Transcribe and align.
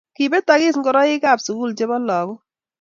Kibetakis 0.15 0.75
ngoroikab 0.79 1.39
sukul 1.45 1.71
chebo 1.77 1.97
lagok 2.07 2.39